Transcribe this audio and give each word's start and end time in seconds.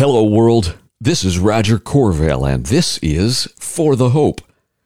Hello, 0.00 0.24
world. 0.24 0.78
This 0.98 1.24
is 1.24 1.38
Roger 1.38 1.78
Corvell, 1.78 2.50
and 2.50 2.64
this 2.64 2.96
is 3.02 3.52
For 3.58 3.96
the 3.96 4.08
Hope. 4.08 4.40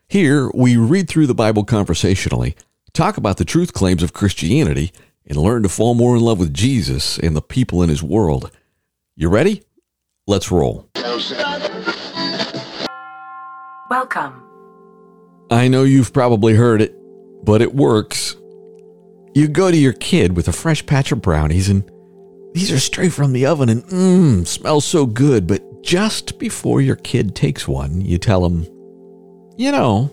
Here, 0.08 0.50
we 0.52 0.76
read 0.76 1.08
through 1.08 1.28
the 1.28 1.34
Bible 1.36 1.62
conversationally, 1.62 2.56
talk 2.92 3.16
about 3.16 3.36
the 3.36 3.44
truth 3.44 3.72
claims 3.72 4.02
of 4.02 4.12
Christianity, 4.12 4.90
and 5.24 5.36
learn 5.36 5.62
to 5.62 5.68
fall 5.68 5.94
more 5.94 6.16
in 6.16 6.22
love 6.22 6.40
with 6.40 6.52
Jesus 6.52 7.16
and 7.16 7.36
the 7.36 7.40
people 7.40 7.80
in 7.80 7.90
his 7.90 8.02
world. 8.02 8.50
You 9.14 9.28
ready? 9.28 9.62
Let's 10.26 10.50
roll. 10.50 10.90
Welcome. 13.88 14.42
I 15.48 15.68
know 15.68 15.84
you've 15.84 16.12
probably 16.12 16.56
heard 16.56 16.82
it, 16.82 16.92
but 17.44 17.62
it 17.62 17.72
works. 17.72 18.34
You 19.32 19.46
go 19.46 19.70
to 19.70 19.76
your 19.76 19.92
kid 19.92 20.34
with 20.34 20.48
a 20.48 20.52
fresh 20.52 20.84
patch 20.84 21.12
of 21.12 21.22
brownies, 21.22 21.68
and 21.68 21.88
these 22.54 22.70
are 22.72 22.78
straight 22.78 23.12
from 23.12 23.32
the 23.32 23.46
oven 23.46 23.68
and 23.68 23.84
mmm, 23.84 24.46
smell 24.46 24.80
so 24.80 25.06
good. 25.06 25.46
But 25.46 25.82
just 25.82 26.38
before 26.38 26.80
your 26.80 26.96
kid 26.96 27.34
takes 27.34 27.68
one, 27.68 28.00
you 28.00 28.16
tell 28.16 28.46
him, 28.46 28.62
You 29.56 29.72
know, 29.72 30.10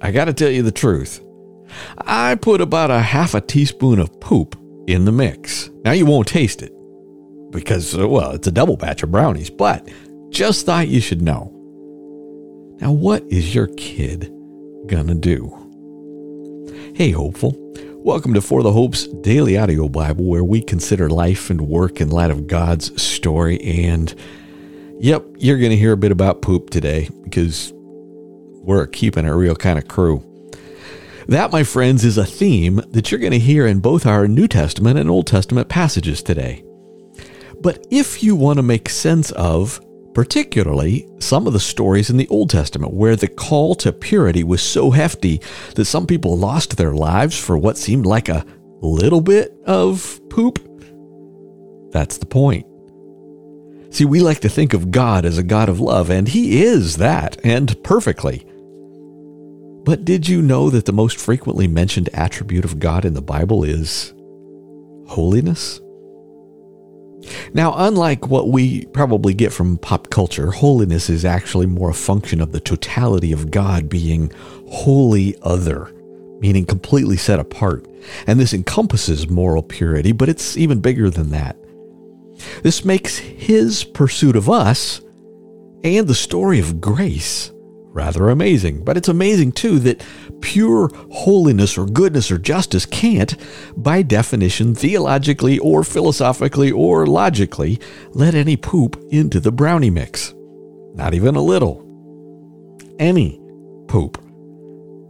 I 0.00 0.10
got 0.10 0.26
to 0.26 0.34
tell 0.34 0.50
you 0.50 0.62
the 0.62 0.72
truth. 0.72 1.24
I 1.98 2.34
put 2.34 2.60
about 2.60 2.90
a 2.90 3.00
half 3.00 3.34
a 3.34 3.40
teaspoon 3.40 3.98
of 3.98 4.20
poop 4.20 4.58
in 4.86 5.04
the 5.04 5.12
mix. 5.12 5.70
Now 5.84 5.92
you 5.92 6.04
won't 6.04 6.28
taste 6.28 6.62
it 6.62 6.72
because, 7.50 7.96
uh, 7.96 8.08
well, 8.08 8.32
it's 8.32 8.48
a 8.48 8.52
double 8.52 8.76
batch 8.76 9.02
of 9.02 9.10
brownies, 9.10 9.48
but 9.50 9.88
just 10.30 10.66
thought 10.66 10.88
you 10.88 11.00
should 11.00 11.22
know. 11.22 11.50
Now, 12.80 12.90
what 12.92 13.22
is 13.30 13.54
your 13.54 13.68
kid 13.76 14.32
gonna 14.86 15.14
do? 15.14 15.60
Hey, 16.94 17.12
hopeful. 17.12 17.52
Welcome 18.04 18.34
to 18.34 18.42
For 18.42 18.62
the 18.62 18.70
Hope's 18.70 19.06
daily 19.06 19.56
audio 19.56 19.88
Bible, 19.88 20.26
where 20.26 20.44
we 20.44 20.60
consider 20.60 21.08
life 21.08 21.48
and 21.48 21.62
work 21.62 22.02
in 22.02 22.10
light 22.10 22.30
of 22.30 22.46
God's 22.46 23.02
story. 23.02 23.58
And 23.62 24.14
yep, 25.00 25.24
you're 25.38 25.56
going 25.56 25.70
to 25.70 25.76
hear 25.78 25.92
a 25.92 25.96
bit 25.96 26.12
about 26.12 26.42
poop 26.42 26.68
today 26.68 27.08
because 27.22 27.72
we're 27.74 28.86
keeping 28.88 29.24
a 29.24 29.34
real 29.34 29.56
kind 29.56 29.78
of 29.78 29.88
crew. 29.88 30.22
That, 31.28 31.50
my 31.50 31.64
friends, 31.64 32.04
is 32.04 32.18
a 32.18 32.26
theme 32.26 32.82
that 32.90 33.10
you're 33.10 33.20
going 33.20 33.32
to 33.32 33.38
hear 33.38 33.66
in 33.66 33.80
both 33.80 34.04
our 34.04 34.28
New 34.28 34.48
Testament 34.48 34.98
and 34.98 35.08
Old 35.08 35.26
Testament 35.26 35.70
passages 35.70 36.22
today. 36.22 36.62
But 37.62 37.86
if 37.90 38.22
you 38.22 38.36
want 38.36 38.58
to 38.58 38.62
make 38.62 38.90
sense 38.90 39.30
of 39.30 39.80
particularly 40.14 41.08
some 41.18 41.46
of 41.46 41.52
the 41.52 41.60
stories 41.60 42.08
in 42.08 42.16
the 42.16 42.28
Old 42.28 42.48
Testament 42.48 42.94
where 42.94 43.16
the 43.16 43.28
call 43.28 43.74
to 43.76 43.92
purity 43.92 44.44
was 44.44 44.62
so 44.62 44.90
hefty 44.90 45.40
that 45.74 45.84
some 45.84 46.06
people 46.06 46.38
lost 46.38 46.76
their 46.76 46.94
lives 46.94 47.38
for 47.38 47.58
what 47.58 47.76
seemed 47.76 48.06
like 48.06 48.28
a 48.28 48.46
little 48.80 49.20
bit 49.20 49.52
of 49.66 50.20
poop. 50.30 50.58
That's 51.90 52.18
the 52.18 52.26
point. 52.26 52.66
See, 53.90 54.04
we 54.04 54.20
like 54.20 54.40
to 54.40 54.48
think 54.48 54.74
of 54.74 54.90
God 54.90 55.24
as 55.24 55.38
a 55.38 55.44
God 55.44 55.68
of 55.68 55.78
love, 55.78 56.10
and 56.10 56.26
He 56.26 56.62
is 56.62 56.96
that, 56.96 57.36
and 57.44 57.80
perfectly. 57.84 58.44
But 59.84 60.04
did 60.04 60.26
you 60.28 60.42
know 60.42 60.70
that 60.70 60.86
the 60.86 60.92
most 60.92 61.18
frequently 61.18 61.68
mentioned 61.68 62.08
attribute 62.12 62.64
of 62.64 62.80
God 62.80 63.04
in 63.04 63.14
the 63.14 63.22
Bible 63.22 63.62
is 63.62 64.14
holiness? 65.06 65.80
Now, 67.52 67.74
unlike 67.76 68.28
what 68.28 68.48
we 68.48 68.86
probably 68.86 69.34
get 69.34 69.52
from 69.52 69.78
pop 69.78 70.10
culture, 70.10 70.50
holiness 70.50 71.08
is 71.08 71.24
actually 71.24 71.66
more 71.66 71.90
a 71.90 71.94
function 71.94 72.40
of 72.40 72.52
the 72.52 72.60
totality 72.60 73.32
of 73.32 73.50
God 73.50 73.88
being 73.88 74.32
wholly 74.68 75.36
other, 75.42 75.92
meaning 76.40 76.66
completely 76.66 77.16
set 77.16 77.40
apart. 77.40 77.86
And 78.26 78.38
this 78.38 78.52
encompasses 78.52 79.28
moral 79.28 79.62
purity, 79.62 80.12
but 80.12 80.28
it's 80.28 80.56
even 80.56 80.80
bigger 80.80 81.10
than 81.10 81.30
that. 81.30 81.56
This 82.62 82.84
makes 82.84 83.18
his 83.18 83.84
pursuit 83.84 84.36
of 84.36 84.50
us 84.50 85.00
and 85.82 86.06
the 86.08 86.14
story 86.14 86.58
of 86.58 86.80
grace 86.80 87.50
rather 87.94 88.28
amazing. 88.28 88.84
But 88.84 88.96
it's 88.96 89.08
amazing 89.08 89.52
too 89.52 89.78
that 89.80 90.04
pure 90.40 90.90
holiness 91.10 91.78
or 91.78 91.86
goodness 91.86 92.30
or 92.30 92.38
justice 92.38 92.84
can't, 92.84 93.34
by 93.76 94.02
definition, 94.02 94.74
theologically 94.74 95.58
or 95.60 95.84
philosophically 95.84 96.70
or 96.70 97.06
logically, 97.06 97.80
let 98.10 98.34
any 98.34 98.56
poop 98.56 99.00
into 99.10 99.40
the 99.40 99.52
brownie 99.52 99.90
mix. 99.90 100.34
Not 100.94 101.14
even 101.14 101.36
a 101.36 101.42
little. 101.42 101.82
Any 102.98 103.40
poop 103.88 104.20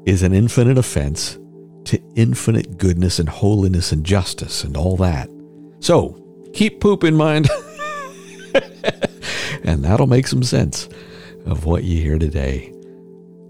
is 0.07 0.23
an 0.23 0.35
infinite 0.35 0.79
offense 0.79 1.39
to 1.85 2.01
infinite 2.15 2.79
goodness 2.79 3.19
and 3.19 3.29
holiness 3.29 3.93
and 3.93 4.05
justice 4.05 4.63
and 4.63 4.77
all 4.77 4.97
that. 4.99 5.29
So 5.81 6.21
keep 6.53 6.81
poop 6.81 7.03
in 7.03 7.15
mind. 7.15 7.49
and 9.65 9.85
that'll 9.85 10.07
make 10.07 10.27
some 10.27 10.43
sense 10.43 10.89
of 11.47 11.65
what 11.65 11.85
you 11.85 12.01
hear 12.01 12.19
today. 12.19 12.74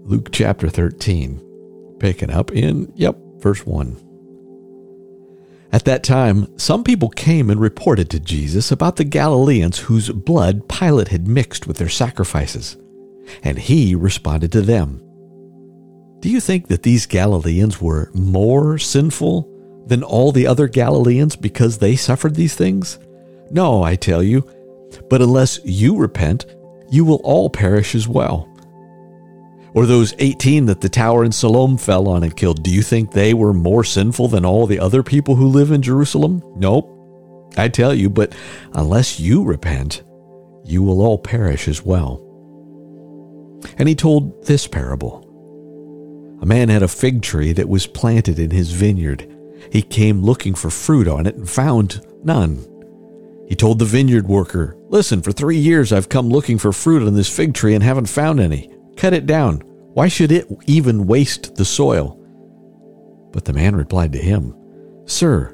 Luke 0.07 0.29
chapter 0.31 0.69
13, 0.69 1.95
picking 1.99 2.29
up 2.29 2.51
in, 2.51 2.93
yep, 2.95 3.17
verse 3.39 3.65
1. 3.65 3.97
At 5.71 5.85
that 5.85 6.03
time, 6.03 6.47
some 6.59 6.83
people 6.83 7.09
came 7.09 7.49
and 7.49 7.59
reported 7.59 8.11
to 8.11 8.19
Jesus 8.19 8.71
about 8.71 8.97
the 8.97 9.03
Galileans 9.03 9.79
whose 9.79 10.11
blood 10.11 10.69
Pilate 10.69 11.07
had 11.07 11.27
mixed 11.27 11.65
with 11.65 11.77
their 11.77 11.89
sacrifices. 11.89 12.77
And 13.41 13.57
he 13.57 13.95
responded 13.95 14.51
to 14.51 14.61
them 14.61 15.01
Do 16.19 16.29
you 16.29 16.39
think 16.39 16.67
that 16.67 16.83
these 16.83 17.07
Galileans 17.07 17.81
were 17.81 18.11
more 18.13 18.77
sinful 18.77 19.83
than 19.87 20.03
all 20.03 20.31
the 20.31 20.45
other 20.45 20.67
Galileans 20.67 21.35
because 21.35 21.79
they 21.79 21.95
suffered 21.95 22.35
these 22.35 22.53
things? 22.53 22.99
No, 23.49 23.81
I 23.81 23.95
tell 23.95 24.21
you, 24.21 24.47
but 25.09 25.23
unless 25.23 25.59
you 25.65 25.97
repent, 25.97 26.45
you 26.91 27.03
will 27.05 27.21
all 27.23 27.49
perish 27.49 27.95
as 27.95 28.07
well. 28.07 28.54
Or 29.75 29.85
those 29.85 30.15
18 30.19 30.67
that 30.67 30.79
the 30.79 30.87
tower 30.87 31.25
in 31.25 31.33
Siloam 31.33 31.77
fell 31.77 32.07
on 32.07 32.23
and 32.23 32.35
killed, 32.35 32.63
do 32.63 32.71
you 32.71 32.81
think 32.81 33.11
they 33.11 33.33
were 33.33 33.53
more 33.53 33.83
sinful 33.83 34.29
than 34.29 34.45
all 34.45 34.65
the 34.65 34.79
other 34.79 35.03
people 35.03 35.35
who 35.35 35.47
live 35.47 35.69
in 35.69 35.81
Jerusalem? 35.81 36.41
Nope. 36.55 36.89
I 37.57 37.67
tell 37.67 37.93
you, 37.93 38.09
but 38.09 38.33
unless 38.73 39.19
you 39.19 39.43
repent, 39.43 40.01
you 40.63 40.81
will 40.81 41.01
all 41.01 41.17
perish 41.17 41.67
as 41.67 41.83
well. 41.83 42.21
And 43.77 43.89
he 43.89 43.95
told 43.95 44.45
this 44.45 44.65
parable 44.65 45.21
A 46.41 46.45
man 46.45 46.69
had 46.69 46.83
a 46.83 46.87
fig 46.87 47.21
tree 47.21 47.51
that 47.51 47.67
was 47.67 47.85
planted 47.85 48.39
in 48.39 48.51
his 48.51 48.71
vineyard. 48.71 49.29
He 49.73 49.81
came 49.81 50.21
looking 50.21 50.55
for 50.55 50.69
fruit 50.69 51.07
on 51.07 51.27
it 51.27 51.35
and 51.35 51.49
found 51.49 52.05
none. 52.23 52.65
He 53.49 53.55
told 53.55 53.79
the 53.79 53.85
vineyard 53.85 54.27
worker, 54.27 54.77
Listen, 54.87 55.21
for 55.21 55.33
three 55.33 55.57
years 55.57 55.91
I've 55.91 56.07
come 56.07 56.29
looking 56.29 56.57
for 56.57 56.71
fruit 56.71 57.05
on 57.05 57.13
this 57.13 57.33
fig 57.33 57.53
tree 57.53 57.73
and 57.75 57.83
haven't 57.83 58.07
found 58.07 58.39
any. 58.39 58.71
Cut 58.97 59.13
it 59.13 59.25
down. 59.25 59.61
Why 59.93 60.07
should 60.07 60.31
it 60.31 60.47
even 60.65 61.07
waste 61.07 61.55
the 61.55 61.65
soil? 61.65 62.19
But 63.31 63.45
the 63.45 63.53
man 63.53 63.75
replied 63.75 64.11
to 64.13 64.17
him, 64.17 64.55
Sir, 65.05 65.53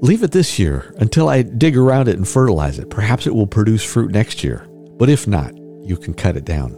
leave 0.00 0.22
it 0.22 0.32
this 0.32 0.58
year 0.58 0.94
until 0.98 1.28
I 1.28 1.42
dig 1.42 1.76
around 1.76 2.08
it 2.08 2.16
and 2.16 2.26
fertilize 2.26 2.78
it. 2.78 2.90
Perhaps 2.90 3.26
it 3.26 3.34
will 3.34 3.46
produce 3.46 3.84
fruit 3.84 4.10
next 4.10 4.42
year. 4.42 4.66
But 4.96 5.08
if 5.08 5.26
not, 5.26 5.56
you 5.82 5.96
can 5.96 6.14
cut 6.14 6.36
it 6.36 6.44
down. 6.44 6.72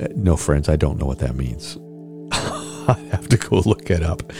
Uh, 0.00 0.08
no, 0.16 0.36
friends, 0.36 0.68
I 0.68 0.76
don't 0.76 0.98
know 0.98 1.06
what 1.06 1.20
that 1.20 1.36
means. 1.36 1.78
I 2.32 2.98
have 3.10 3.28
to 3.28 3.36
go 3.36 3.62
look 3.64 3.90
it 3.90 4.02
up. 4.02 4.32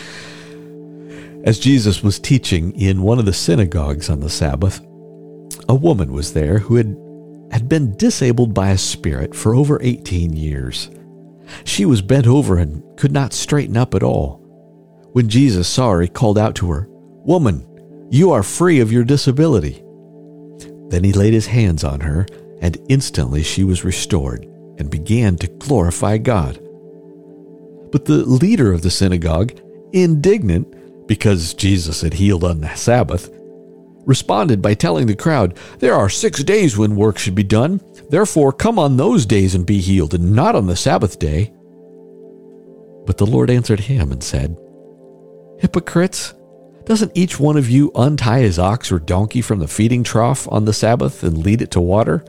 As 1.45 1.59
Jesus 1.59 2.03
was 2.03 2.19
teaching 2.19 2.73
in 2.73 3.03
one 3.03 3.19
of 3.19 3.27
the 3.27 3.33
synagogues 3.33 4.09
on 4.09 4.21
the 4.21 4.31
Sabbath, 4.31 4.81
a 5.69 5.75
woman 5.75 6.13
was 6.13 6.33
there 6.33 6.59
who 6.59 6.77
had 6.77 6.97
had 7.51 7.69
been 7.69 7.97
disabled 7.97 8.55
by 8.55 8.71
a 8.71 8.79
spirit 8.79 9.35
for 9.35 9.55
over 9.55 9.81
18 9.83 10.35
years. 10.35 10.91
She 11.65 11.85
was 11.85 12.03
bent 12.03 12.27
over 12.27 12.59
and 12.59 12.83
could 12.97 13.13
not 13.13 13.33
straighten 13.33 13.77
up 13.77 13.95
at 13.95 14.03
all. 14.03 14.41
When 15.13 15.29
Jesus 15.29 15.69
saw 15.69 15.93
her, 15.93 16.01
he 16.03 16.09
called 16.09 16.39
out 16.39 16.55
to 16.57 16.71
her, 16.71 16.89
Woman, 16.91 17.65
you 18.11 18.33
are 18.33 18.43
free 18.43 18.81
of 18.81 18.93
your 18.93 19.05
disability. 19.05 19.83
Then 20.89 21.05
he 21.05 21.13
laid 21.13 21.33
his 21.33 21.47
hands 21.47 21.85
on 21.85 22.01
her, 22.01 22.27
and 22.61 22.79
instantly 22.89 23.43
she 23.43 23.65
was 23.65 23.85
restored 23.85 24.45
and 24.79 24.91
began 24.91 25.37
to 25.37 25.47
glorify 25.47 26.19
God. 26.19 26.59
But 27.93 28.07
the 28.07 28.25
leader 28.25 28.73
of 28.73 28.83
the 28.83 28.91
synagogue, 28.91 29.53
indignant 29.93 31.07
because 31.07 31.55
Jesus 31.55 32.01
had 32.01 32.15
healed 32.15 32.45
on 32.45 32.61
the 32.61 32.75
Sabbath, 32.75 33.31
responded 34.07 34.61
by 34.63 34.75
telling 34.75 35.07
the 35.07 35.17
crowd, 35.17 35.59
There 35.79 35.95
are 35.95 36.09
six 36.09 36.43
days 36.43 36.77
when 36.77 36.97
work 36.97 37.19
should 37.19 37.35
be 37.35 37.43
done. 37.43 37.81
Therefore, 38.11 38.53
come 38.53 38.79
on 38.79 38.97
those 38.97 39.27
days 39.27 39.55
and 39.55 39.67
be 39.67 39.81
healed, 39.81 40.15
and 40.15 40.33
not 40.33 40.55
on 40.55 40.67
the 40.67 40.77
Sabbath 40.77 41.19
day. 41.19 41.53
But 43.07 43.19
the 43.19 43.27
Lord 43.27 43.51
answered 43.51 43.81
him 43.81 44.13
and 44.13 44.23
said, 44.23 44.57
Hypocrites, 45.59 46.35
doesn't 46.85 47.13
each 47.15 47.41
one 47.41 47.57
of 47.57 47.71
you 47.71 47.91
untie 47.95 48.41
his 48.41 48.59
ox 48.59 48.93
or 48.93 48.99
donkey 48.99 49.41
from 49.41 49.59
the 49.59 49.69
feeding 49.69 50.03
trough 50.03 50.47
on 50.51 50.65
the 50.65 50.73
Sabbath 50.73 51.23
and 51.23 51.39
lead 51.39 51.63
it 51.63 51.71
to 51.73 51.81
water? 51.81 52.25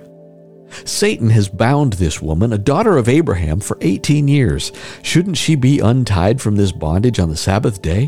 Satan 0.84 1.30
has 1.30 1.48
bound 1.48 1.94
this 1.94 2.22
woman, 2.22 2.54
a 2.54 2.58
daughter 2.58 2.98
of 2.98 3.08
Abraham, 3.08 3.60
for 3.60 3.78
18 3.82 4.28
years. 4.28 4.72
Shouldn't 5.04 5.38
she 5.38 5.56
be 5.56 5.80
untied 5.80 6.42
from 6.42 6.56
this 6.56 6.72
bondage 6.72 7.20
on 7.20 7.30
the 7.30 7.38
Sabbath 7.38 7.82
day? 7.82 8.08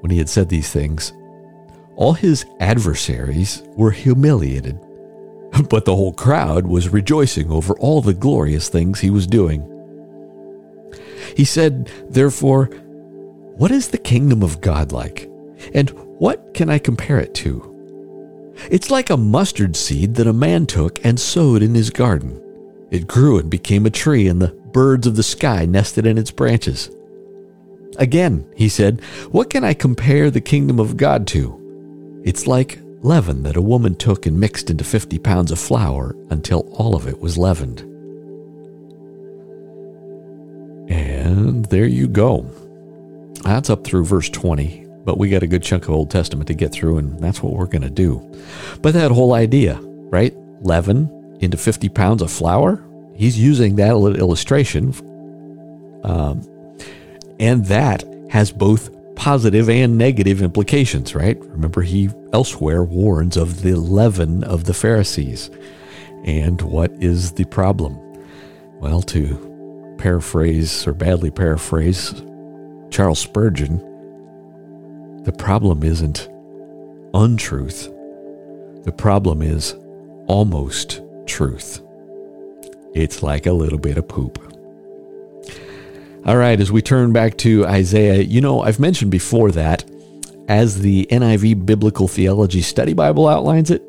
When 0.00 0.10
he 0.10 0.18
had 0.18 0.28
said 0.28 0.48
these 0.48 0.70
things, 0.70 1.12
all 2.00 2.14
his 2.14 2.46
adversaries 2.60 3.62
were 3.76 3.90
humiliated, 3.90 4.80
but 5.68 5.84
the 5.84 5.94
whole 5.94 6.14
crowd 6.14 6.66
was 6.66 6.88
rejoicing 6.88 7.50
over 7.50 7.78
all 7.78 8.00
the 8.00 8.14
glorious 8.14 8.70
things 8.70 8.98
he 8.98 9.10
was 9.10 9.26
doing. 9.26 9.60
He 11.36 11.44
said, 11.44 11.92
Therefore, 12.08 12.66
what 13.54 13.70
is 13.70 13.88
the 13.88 13.98
kingdom 13.98 14.42
of 14.42 14.62
God 14.62 14.92
like? 14.92 15.30
And 15.74 15.90
what 16.18 16.54
can 16.54 16.70
I 16.70 16.78
compare 16.78 17.18
it 17.18 17.34
to? 17.34 17.66
It's 18.70 18.90
like 18.90 19.10
a 19.10 19.18
mustard 19.18 19.76
seed 19.76 20.14
that 20.14 20.26
a 20.26 20.32
man 20.32 20.64
took 20.64 21.04
and 21.04 21.20
sowed 21.20 21.62
in 21.62 21.74
his 21.74 21.90
garden. 21.90 22.42
It 22.90 23.06
grew 23.06 23.38
and 23.38 23.50
became 23.50 23.84
a 23.84 23.90
tree, 23.90 24.26
and 24.26 24.40
the 24.40 24.48
birds 24.72 25.06
of 25.06 25.16
the 25.16 25.22
sky 25.22 25.66
nested 25.66 26.06
in 26.06 26.16
its 26.16 26.30
branches. 26.30 26.90
Again, 27.98 28.50
he 28.56 28.70
said, 28.70 29.02
What 29.30 29.50
can 29.50 29.64
I 29.64 29.74
compare 29.74 30.30
the 30.30 30.40
kingdom 30.40 30.80
of 30.80 30.96
God 30.96 31.26
to? 31.28 31.59
It's 32.22 32.46
like 32.46 32.78
leaven 33.02 33.42
that 33.44 33.56
a 33.56 33.62
woman 33.62 33.94
took 33.94 34.26
and 34.26 34.38
mixed 34.38 34.70
into 34.70 34.84
50 34.84 35.18
pounds 35.18 35.50
of 35.50 35.58
flour 35.58 36.14
until 36.30 36.60
all 36.72 36.94
of 36.94 37.06
it 37.06 37.20
was 37.20 37.38
leavened. 37.38 37.80
And 40.90 41.64
there 41.66 41.86
you 41.86 42.08
go. 42.08 42.50
That's 43.42 43.70
up 43.70 43.84
through 43.84 44.04
verse 44.04 44.28
20, 44.28 44.86
but 45.04 45.16
we 45.16 45.30
got 45.30 45.42
a 45.42 45.46
good 45.46 45.62
chunk 45.62 45.84
of 45.84 45.90
Old 45.90 46.10
Testament 46.10 46.48
to 46.48 46.54
get 46.54 46.72
through, 46.72 46.98
and 46.98 47.18
that's 47.20 47.42
what 47.42 47.54
we're 47.54 47.66
going 47.66 47.82
to 47.82 47.90
do. 47.90 48.18
But 48.82 48.94
that 48.94 49.10
whole 49.10 49.32
idea, 49.32 49.76
right? 49.80 50.34
Leaven 50.60 51.38
into 51.40 51.56
50 51.56 51.88
pounds 51.88 52.20
of 52.20 52.30
flour, 52.30 52.84
he's 53.14 53.38
using 53.38 53.76
that 53.76 53.92
illustration. 53.92 54.92
Um, 56.04 56.42
and 57.38 57.64
that 57.66 58.04
has 58.30 58.52
both 58.52 58.90
positive 59.20 59.68
and 59.68 59.98
negative 59.98 60.40
implications, 60.40 61.14
right? 61.14 61.38
Remember, 61.40 61.82
he 61.82 62.08
elsewhere 62.32 62.82
warns 62.82 63.36
of 63.36 63.60
the 63.60 63.74
leaven 63.74 64.42
of 64.44 64.64
the 64.64 64.72
Pharisees. 64.72 65.50
And 66.24 66.62
what 66.62 66.90
is 67.02 67.32
the 67.32 67.44
problem? 67.44 67.98
Well, 68.80 69.02
to 69.02 69.94
paraphrase 69.98 70.86
or 70.86 70.94
badly 70.94 71.30
paraphrase 71.30 72.14
Charles 72.88 73.18
Spurgeon, 73.18 73.76
the 75.24 75.32
problem 75.32 75.82
isn't 75.82 76.26
untruth, 77.12 77.90
the 78.84 78.94
problem 78.96 79.42
is 79.42 79.76
almost 80.28 81.02
truth. 81.26 81.82
It's 82.94 83.22
like 83.22 83.44
a 83.44 83.52
little 83.52 83.78
bit 83.78 83.98
of 83.98 84.08
poop. 84.08 84.49
All 86.26 86.36
right, 86.36 86.60
as 86.60 86.70
we 86.70 86.82
turn 86.82 87.14
back 87.14 87.38
to 87.38 87.66
Isaiah, 87.66 88.20
you 88.20 88.42
know, 88.42 88.60
I've 88.60 88.78
mentioned 88.78 89.10
before 89.10 89.50
that 89.52 89.90
as 90.48 90.80
the 90.80 91.06
NIV 91.10 91.64
Biblical 91.64 92.08
Theology 92.08 92.60
Study 92.60 92.92
Bible 92.92 93.26
outlines 93.26 93.70
it, 93.70 93.82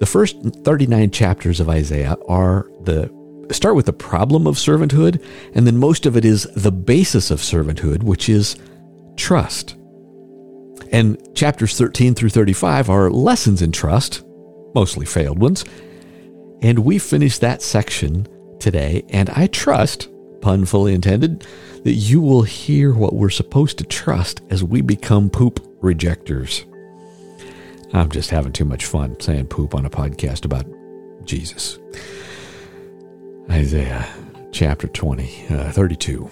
the 0.00 0.06
first 0.06 0.36
39 0.64 1.12
chapters 1.12 1.60
of 1.60 1.68
Isaiah 1.68 2.16
are 2.26 2.68
the 2.82 3.08
start 3.52 3.76
with 3.76 3.86
the 3.86 3.92
problem 3.92 4.48
of 4.48 4.56
servanthood, 4.56 5.22
and 5.54 5.64
then 5.64 5.76
most 5.76 6.06
of 6.06 6.16
it 6.16 6.24
is 6.24 6.42
the 6.56 6.72
basis 6.72 7.30
of 7.30 7.38
servanthood, 7.38 8.02
which 8.02 8.28
is 8.28 8.56
trust. 9.16 9.76
And 10.90 11.16
chapters 11.36 11.78
13 11.78 12.16
through 12.16 12.30
35 12.30 12.90
are 12.90 13.10
lessons 13.10 13.62
in 13.62 13.70
trust, 13.70 14.24
mostly 14.74 15.06
failed 15.06 15.38
ones. 15.38 15.64
And 16.62 16.80
we 16.80 16.98
finished 16.98 17.42
that 17.42 17.62
section 17.62 18.26
today, 18.58 19.04
and 19.10 19.30
I 19.30 19.46
trust, 19.46 20.08
pun 20.46 20.64
fully 20.64 20.94
intended, 20.94 21.44
that 21.82 21.94
you 21.94 22.20
will 22.20 22.42
hear 22.42 22.94
what 22.94 23.12
we're 23.12 23.28
supposed 23.28 23.78
to 23.78 23.84
trust 23.84 24.42
as 24.48 24.62
we 24.62 24.80
become 24.80 25.28
poop 25.28 25.58
rejectors. 25.80 26.64
I'm 27.92 28.12
just 28.12 28.30
having 28.30 28.52
too 28.52 28.64
much 28.64 28.86
fun 28.86 29.18
saying 29.18 29.48
poop 29.48 29.74
on 29.74 29.84
a 29.84 29.90
podcast 29.90 30.44
about 30.44 30.64
Jesus. 31.24 31.80
Isaiah 33.50 34.06
chapter 34.52 34.86
20, 34.86 35.46
uh, 35.50 35.72
32. 35.72 36.30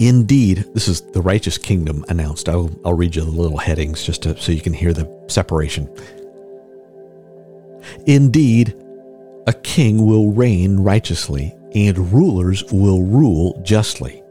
Indeed, 0.00 0.64
this 0.74 0.88
is 0.88 1.02
the 1.12 1.22
righteous 1.22 1.56
kingdom 1.56 2.04
announced. 2.08 2.48
I'll, 2.48 2.68
I'll 2.84 2.94
read 2.94 3.14
you 3.14 3.22
the 3.22 3.30
little 3.30 3.58
headings 3.58 4.02
just 4.02 4.24
to, 4.24 4.36
so 4.38 4.50
you 4.50 4.60
can 4.60 4.72
hear 4.72 4.92
the 4.92 5.08
separation. 5.28 5.88
Indeed, 8.06 8.74
a 9.46 9.52
king 9.52 10.04
will 10.04 10.32
reign 10.32 10.80
righteously 10.80 11.54
and 11.76 12.10
rulers 12.10 12.64
will 12.72 13.02
rule 13.02 13.60
justly. 13.62 14.22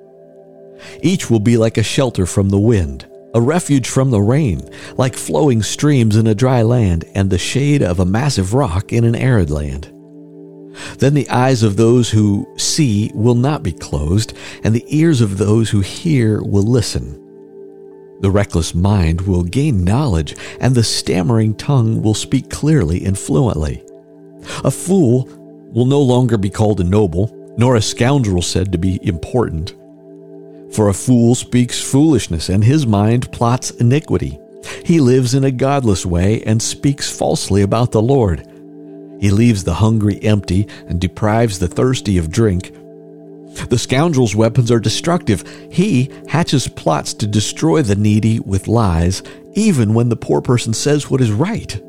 Each 1.02 1.30
will 1.30 1.40
be 1.40 1.58
like 1.58 1.78
a 1.78 1.84
shelter 1.84 2.26
from 2.26 2.50
the 2.50 2.60
wind, 2.60 3.08
a 3.36 3.40
refuge 3.40 3.88
from 3.88 4.10
the 4.10 4.22
rain, 4.22 4.68
like 4.98 5.16
flowing 5.16 5.62
streams 5.62 6.16
in 6.16 6.26
a 6.26 6.34
dry 6.34 6.64
land, 6.64 7.06
and 7.14 7.30
the 7.30 7.38
shade 7.38 7.84
of 7.84 8.00
a 8.00 8.06
massive 8.06 8.56
rock 8.56 8.92
in 8.92 9.04
an 9.04 9.16
arid 9.16 9.52
land. 9.52 9.92
Then 10.98 11.14
the 11.14 11.30
eyes 11.30 11.62
of 11.62 11.78
those 11.78 12.10
who 12.10 12.48
see 12.58 13.12
will 13.14 13.36
not 13.36 13.62
be 13.62 13.72
closed, 13.72 14.34
and 14.64 14.74
the 14.74 14.86
ears 14.88 15.22
of 15.22 15.38
those 15.38 15.70
who 15.70 15.82
hear 15.82 16.42
will 16.42 16.64
listen. 16.64 17.22
The 18.22 18.32
reckless 18.32 18.74
mind 18.74 19.22
will 19.22 19.44
gain 19.44 19.84
knowledge, 19.84 20.36
and 20.60 20.74
the 20.74 20.84
stammering 20.84 21.54
tongue 21.56 22.02
will 22.02 22.16
speak 22.16 22.50
clearly 22.50 23.06
and 23.06 23.18
fluently. 23.18 23.84
A 24.64 24.72
fool 24.72 25.30
will 25.76 25.86
no 25.86 26.02
longer 26.02 26.38
be 26.38 26.50
called 26.50 26.80
a 26.80 26.84
noble, 26.84 27.28
nor 27.58 27.76
a 27.76 27.82
scoundrel 27.82 28.42
said 28.42 28.72
to 28.72 28.78
be 28.78 29.00
important. 29.06 29.76
For 30.74 30.90
a 30.90 30.94
fool 30.94 31.36
speaks 31.36 31.82
foolishness, 31.82 32.50
and 32.50 32.64
his 32.64 32.86
mind 32.86 33.32
plots 33.32 33.72
iniquity. 33.72 34.40
He 34.84 35.00
lives 35.00 35.34
in 35.34 35.44
a 35.44 35.52
godless 35.52 36.06
way 36.06 36.42
and 36.44 36.62
speaks 36.62 37.16
falsely 37.16 37.62
about 37.62 37.92
the 37.92 38.02
Lord. 38.02 38.46
He 39.20 39.32
leaves 39.32 39.64
the 39.64 39.76
hungry 39.76 40.22
empty 40.22 40.68
and 40.88 41.00
deprives 41.00 41.60
the 41.60 41.68
thirsty 41.68 42.18
of 42.18 42.32
drink. 42.32 42.74
The 43.70 43.78
scoundrel's 43.78 44.36
weapons 44.36 44.70
are 44.70 44.80
destructive. 44.80 45.44
He 45.72 46.12
hatches 46.28 46.68
plots 46.68 47.14
to 47.16 47.28
destroy 47.28 47.82
the 47.82 47.96
needy 47.96 48.40
with 48.42 48.68
lies, 48.68 49.24
even 49.54 49.94
when 49.94 50.10
the 50.10 50.18
poor 50.18 50.42
person 50.42 50.74
says 50.74 51.10
what 51.10 51.22
is 51.22 51.32
right. 51.32 51.82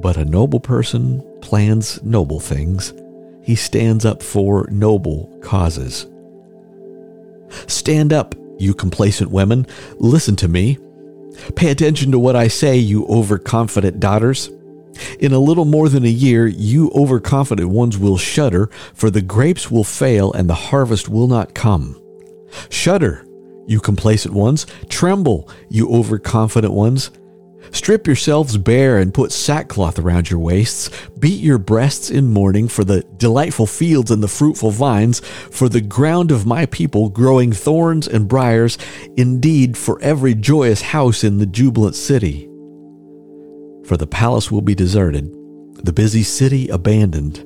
But 0.00 0.16
a 0.16 0.24
noble 0.24 0.60
person 0.60 1.20
plans 1.40 2.02
noble 2.04 2.38
things. 2.38 2.92
He 3.44 3.54
stands 3.54 4.04
up 4.04 4.22
for 4.22 4.66
noble 4.70 5.38
causes. 5.42 6.06
Stand 7.66 8.12
up, 8.12 8.34
you 8.58 8.74
complacent 8.74 9.30
women. 9.30 9.66
Listen 9.98 10.34
to 10.36 10.48
me. 10.48 10.78
Pay 11.54 11.70
attention 11.70 12.10
to 12.12 12.18
what 12.18 12.36
I 12.36 12.48
say, 12.48 12.76
you 12.76 13.06
overconfident 13.06 14.00
daughters. 14.00 14.50
In 15.18 15.32
a 15.32 15.38
little 15.38 15.64
more 15.64 15.88
than 15.88 16.04
a 16.04 16.08
year, 16.08 16.46
you 16.46 16.90
overconfident 16.94 17.68
ones 17.68 17.98
will 17.98 18.16
shudder, 18.16 18.68
for 18.94 19.10
the 19.10 19.22
grapes 19.22 19.70
will 19.70 19.84
fail 19.84 20.32
and 20.32 20.48
the 20.48 20.54
harvest 20.54 21.08
will 21.08 21.26
not 21.26 21.54
come. 21.54 22.00
Shudder, 22.70 23.26
you 23.66 23.80
complacent 23.80 24.34
ones. 24.34 24.66
Tremble, 24.88 25.48
you 25.68 25.90
overconfident 25.90 26.72
ones. 26.72 27.10
Strip 27.72 28.06
yourselves 28.06 28.56
bare 28.56 28.98
and 28.98 29.14
put 29.14 29.32
sackcloth 29.32 29.98
around 29.98 30.30
your 30.30 30.38
waists. 30.38 30.90
Beat 31.18 31.40
your 31.40 31.58
breasts 31.58 32.10
in 32.10 32.32
mourning 32.32 32.68
for 32.68 32.84
the 32.84 33.02
delightful 33.16 33.66
fields 33.66 34.10
and 34.10 34.22
the 34.22 34.28
fruitful 34.28 34.70
vines, 34.70 35.20
for 35.20 35.68
the 35.68 35.80
ground 35.80 36.30
of 36.30 36.46
my 36.46 36.66
people 36.66 37.08
growing 37.08 37.52
thorns 37.52 38.06
and 38.06 38.28
briers, 38.28 38.78
indeed, 39.16 39.76
for 39.76 40.00
every 40.02 40.34
joyous 40.34 40.82
house 40.82 41.24
in 41.24 41.38
the 41.38 41.46
jubilant 41.46 41.96
city. 41.96 42.48
For 43.84 43.96
the 43.96 44.06
palace 44.06 44.50
will 44.50 44.62
be 44.62 44.74
deserted, 44.74 45.30
the 45.84 45.92
busy 45.92 46.22
city 46.22 46.68
abandoned. 46.68 47.36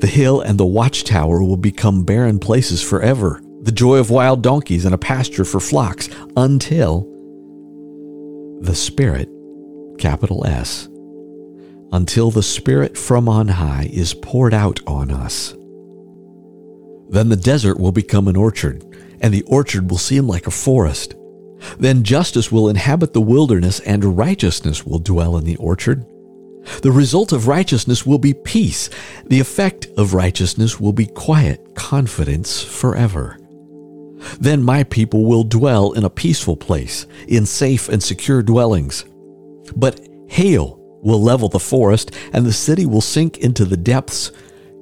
The 0.00 0.06
hill 0.06 0.40
and 0.40 0.58
the 0.58 0.66
watchtower 0.66 1.42
will 1.42 1.56
become 1.56 2.04
barren 2.04 2.38
places 2.38 2.82
forever, 2.82 3.40
the 3.62 3.72
joy 3.72 3.96
of 3.96 4.10
wild 4.10 4.42
donkeys 4.42 4.84
and 4.84 4.94
a 4.94 4.98
pasture 4.98 5.44
for 5.44 5.60
flocks, 5.60 6.08
until 6.36 7.06
the 8.60 8.74
Spirit 8.74 9.30
capital 10.00 10.44
S, 10.46 10.88
until 11.92 12.30
the 12.30 12.42
Spirit 12.42 12.98
from 12.98 13.28
on 13.28 13.48
high 13.48 13.88
is 13.92 14.14
poured 14.14 14.54
out 14.54 14.80
on 14.86 15.10
us. 15.10 15.54
Then 17.10 17.28
the 17.28 17.36
desert 17.36 17.78
will 17.78 17.92
become 17.92 18.26
an 18.28 18.36
orchard, 18.36 18.84
and 19.20 19.32
the 19.32 19.42
orchard 19.42 19.90
will 19.90 19.98
seem 19.98 20.26
like 20.26 20.46
a 20.46 20.52
forest. 20.52 21.14
Then 21.78 22.04
justice 22.04 22.50
will 22.50 22.68
inhabit 22.68 23.12
the 23.12 23.20
wilderness, 23.20 23.80
and 23.80 24.16
righteousness 24.16 24.86
will 24.86 24.98
dwell 24.98 25.36
in 25.36 25.44
the 25.44 25.56
orchard. 25.56 26.06
The 26.82 26.92
result 26.92 27.32
of 27.32 27.48
righteousness 27.48 28.06
will 28.06 28.18
be 28.18 28.34
peace. 28.34 28.90
The 29.26 29.40
effect 29.40 29.88
of 29.96 30.14
righteousness 30.14 30.78
will 30.78 30.92
be 30.92 31.06
quiet 31.06 31.74
confidence 31.74 32.62
forever. 32.62 33.36
Then 34.38 34.62
my 34.62 34.84
people 34.84 35.24
will 35.24 35.44
dwell 35.44 35.92
in 35.92 36.04
a 36.04 36.10
peaceful 36.10 36.56
place, 36.56 37.06
in 37.26 37.46
safe 37.46 37.88
and 37.88 38.02
secure 38.02 38.42
dwellings. 38.42 39.04
But 39.76 40.00
hail 40.28 40.78
will 41.02 41.22
level 41.22 41.48
the 41.48 41.58
forest, 41.58 42.14
and 42.32 42.44
the 42.44 42.52
city 42.52 42.86
will 42.86 43.00
sink 43.00 43.38
into 43.38 43.64
the 43.64 43.76
depths. 43.76 44.32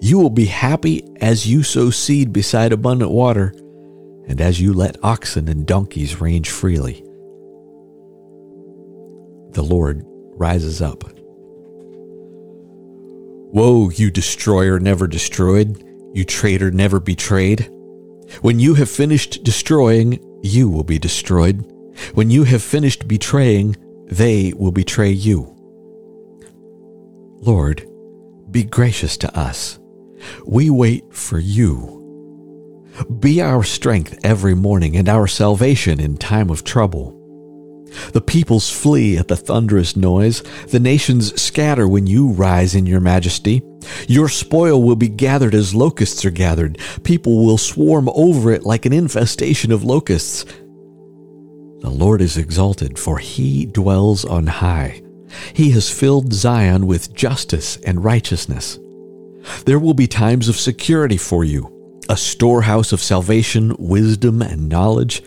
You 0.00 0.18
will 0.18 0.30
be 0.30 0.46
happy 0.46 1.04
as 1.20 1.46
you 1.46 1.62
sow 1.62 1.90
seed 1.90 2.32
beside 2.32 2.72
abundant 2.72 3.10
water, 3.10 3.52
and 4.26 4.40
as 4.40 4.60
you 4.60 4.72
let 4.72 5.02
oxen 5.02 5.48
and 5.48 5.66
donkeys 5.66 6.20
range 6.20 6.50
freely. 6.50 7.04
the 9.58 9.62
Lord 9.64 10.04
rises 10.36 10.80
up. 10.80 11.02
Woe, 13.50 13.90
you 13.90 14.10
destroyer 14.10 14.78
never 14.78 15.08
destroyed, 15.08 15.82
you 16.14 16.24
traitor 16.24 16.70
never 16.70 17.00
betrayed. 17.00 17.68
When 18.42 18.60
you 18.60 18.74
have 18.74 18.90
finished 18.90 19.42
destroying, 19.42 20.20
you 20.44 20.68
will 20.68 20.84
be 20.84 20.98
destroyed. 20.98 21.66
When 22.14 22.30
you 22.30 22.44
have 22.44 22.62
finished 22.62 23.08
betraying, 23.08 23.76
they 24.10 24.52
will 24.56 24.72
betray 24.72 25.10
you. 25.10 25.54
Lord, 27.40 27.86
be 28.50 28.64
gracious 28.64 29.16
to 29.18 29.38
us. 29.38 29.78
We 30.46 30.70
wait 30.70 31.14
for 31.14 31.38
you. 31.38 31.94
Be 33.20 33.40
our 33.40 33.62
strength 33.62 34.18
every 34.24 34.54
morning 34.54 34.96
and 34.96 35.08
our 35.08 35.26
salvation 35.26 36.00
in 36.00 36.16
time 36.16 36.50
of 36.50 36.64
trouble. 36.64 37.14
The 38.12 38.20
peoples 38.20 38.70
flee 38.70 39.16
at 39.16 39.28
the 39.28 39.36
thunderous 39.36 39.96
noise. 39.96 40.42
The 40.68 40.80
nations 40.80 41.40
scatter 41.40 41.88
when 41.88 42.06
you 42.06 42.28
rise 42.28 42.74
in 42.74 42.86
your 42.86 43.00
majesty. 43.00 43.62
Your 44.06 44.28
spoil 44.28 44.82
will 44.82 44.96
be 44.96 45.08
gathered 45.08 45.54
as 45.54 45.74
locusts 45.74 46.24
are 46.24 46.30
gathered. 46.30 46.78
People 47.04 47.44
will 47.44 47.58
swarm 47.58 48.08
over 48.14 48.52
it 48.52 48.64
like 48.64 48.84
an 48.84 48.92
infestation 48.92 49.72
of 49.72 49.84
locusts. 49.84 50.44
The 51.80 51.90
Lord 51.90 52.20
is 52.20 52.36
exalted, 52.36 52.98
for 52.98 53.18
he 53.18 53.66
dwells 53.66 54.24
on 54.24 54.46
high. 54.46 55.02
He 55.52 55.70
has 55.72 55.90
filled 55.90 56.32
Zion 56.32 56.86
with 56.86 57.14
justice 57.14 57.76
and 57.78 58.02
righteousness. 58.02 58.78
There 59.64 59.78
will 59.78 59.94
be 59.94 60.06
times 60.06 60.48
of 60.48 60.56
security 60.56 61.16
for 61.16 61.44
you, 61.44 62.00
a 62.08 62.16
storehouse 62.16 62.92
of 62.92 63.00
salvation, 63.00 63.76
wisdom, 63.78 64.42
and 64.42 64.68
knowledge. 64.68 65.22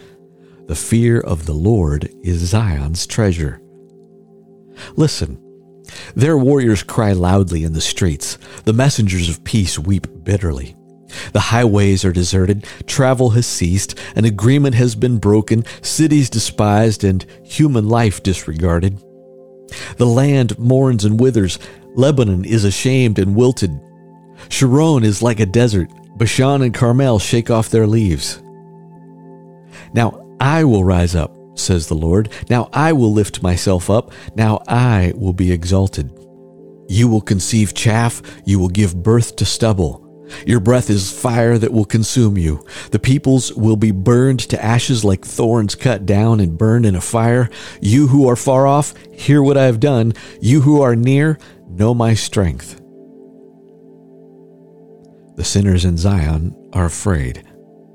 The 0.68 0.76
fear 0.76 1.20
of 1.20 1.46
the 1.46 1.54
Lord 1.54 2.10
is 2.22 2.40
Zion's 2.40 3.08
treasure. 3.08 3.62
Listen, 4.96 5.40
their 6.16 6.38
warriors 6.38 6.84
cry 6.84 7.14
loudly 7.14 7.64
in 7.64 7.74
the 7.74 7.82
streets. 7.82 8.38
The 8.66 8.74
messengers 8.74 9.30
of 9.30 9.44
peace 9.44 9.78
weep 9.78 10.08
bitterly. 10.24 10.76
The 11.34 11.40
highways 11.40 12.04
are 12.06 12.12
deserted, 12.12 12.66
travel 12.86 13.32
has 13.32 13.46
ceased, 13.46 13.98
an 14.16 14.26
agreement 14.26 14.76
has 14.76 14.96
been 14.96 15.18
broken, 15.18 15.66
cities 15.82 16.30
despised, 16.30 17.04
and 17.04 17.26
human 17.44 17.88
life 17.88 18.24
disregarded. 18.24 19.02
The 19.98 20.06
land 20.06 20.58
mourns 20.60 21.06
and 21.06 21.20
withers, 21.20 21.60
Lebanon 21.96 22.46
is 22.46 22.64
ashamed 22.64 23.20
and 23.20 23.36
wilted. 23.36 23.80
Sharon 24.50 25.04
is 25.04 25.22
like 25.22 25.40
a 25.40 25.46
desert, 25.46 25.90
Bashan 26.18 26.62
and 26.62 26.74
Carmel 26.74 27.20
shake 27.20 27.50
off 27.50 27.70
their 27.70 27.88
leaves. 27.88 28.42
Now 29.94 30.36
I 30.40 30.64
will 30.64 30.84
rise 30.84 31.16
up, 31.16 31.36
says 31.56 31.88
the 31.88 31.96
Lord. 31.96 32.30
Now 32.50 32.70
I 32.74 32.94
will 32.94 33.12
lift 33.12 33.44
myself 33.44 33.90
up. 33.90 34.12
Now 34.36 34.62
I 34.68 35.14
will 35.16 35.34
be 35.34 35.52
exalted. 35.52 36.12
You 36.88 37.08
will 37.08 37.22
conceive 37.22 37.74
chaff. 37.74 38.22
You 38.46 38.60
will 38.60 38.70
give 38.70 39.02
birth 39.02 39.36
to 39.38 39.46
stubble. 39.46 40.01
Your 40.46 40.60
breath 40.60 40.90
is 40.90 41.12
fire 41.12 41.58
that 41.58 41.74
will 41.74 41.86
consume 41.86 42.38
you. 42.38 42.66
The 42.92 43.00
peoples 43.00 43.54
will 43.54 43.76
be 43.76 43.92
burned 43.92 44.40
to 44.50 44.64
ashes 44.64 45.04
like 45.04 45.26
thorns 45.26 45.76
cut 45.76 46.06
down 46.06 46.40
and 46.40 46.58
burned 46.58 46.86
in 46.86 46.96
a 46.96 47.02
fire. 47.02 47.50
You 47.82 48.08
who 48.08 48.28
are 48.28 48.36
far 48.36 48.68
off, 48.68 48.94
hear 49.12 49.42
what 49.42 49.58
I 49.58 49.66
have 49.66 49.80
done. 49.80 50.14
You 50.42 50.62
who 50.62 50.82
are 50.82 50.96
near, 50.96 51.38
know 51.70 51.94
my 51.94 52.14
strength. 52.14 52.82
The 55.36 55.44
sinners 55.44 55.86
in 55.86 55.98
Zion 55.98 56.56
are 56.74 56.86
afraid. 56.86 57.44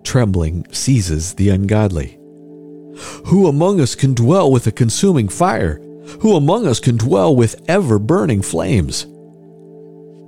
Trembling 0.05 0.67
seizes 0.73 1.35
the 1.35 1.51
ungodly. 1.51 2.19
Who 3.27 3.47
among 3.47 3.81
us 3.81 3.95
can 3.95 4.15
dwell 4.15 4.51
with 4.51 4.67
a 4.67 4.73
consuming 4.73 5.29
fire? 5.29 5.81
Who 6.21 6.37
among 6.37 6.67
us 6.67 6.81
can 6.81 6.97
dwell 6.97 7.35
with 7.35 7.61
ever 7.69 7.99
burning 7.99 8.43
flames? 8.43 9.07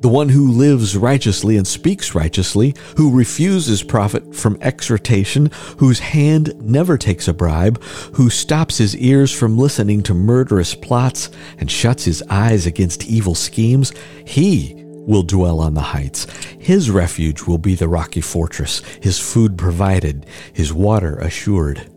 The 0.01 0.09
one 0.09 0.29
who 0.29 0.53
lives 0.53 0.97
righteously 0.97 1.57
and 1.57 1.67
speaks 1.67 2.15
righteously, 2.15 2.75
who 2.97 3.17
refuses 3.17 3.83
profit 3.83 4.33
from 4.35 4.57
exhortation, 4.61 5.51
whose 5.79 5.99
hand 5.99 6.55
never 6.63 6.97
takes 6.97 7.27
a 7.27 7.33
bribe, 7.35 7.83
who 8.15 8.31
stops 8.31 8.79
his 8.79 8.97
ears 8.97 9.33
from 9.33 9.59
listening 9.59 10.05
to 10.05 10.15
murderous 10.15 10.75
plots 10.75 11.31
and 11.59 11.69
shuts 11.69 12.05
his 12.05 12.23
eyes 12.31 12.65
against 12.65 13.07
evil 13.07 13.35
schemes, 13.35 13.93
he 14.25 14.75
will 14.77 15.25
dwell 15.25 15.59
on 15.59 15.75
the 15.75 15.81
heights. 15.81 16.27
His 16.61 16.91
refuge 16.91 17.43
will 17.43 17.59
be 17.59 17.75
the 17.75 17.89
rocky 17.89 18.21
fortress, 18.21 18.83
his 19.03 19.19
food 19.19 19.59
provided, 19.59 20.27
his 20.53 20.73
water 20.73 21.17
assured. 21.17 21.91